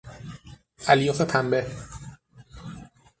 [0.87, 1.65] الیاف پنبه